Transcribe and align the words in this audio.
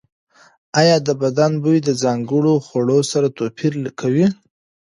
ایا 0.81 0.95
د 1.07 1.09
بدن 1.21 1.51
بوی 1.63 1.77
د 1.83 1.89
ځانګړو 2.03 2.53
خوړو 2.65 2.99
سره 3.11 3.27
توپیر 3.37 3.73
کوي؟ 3.99 4.27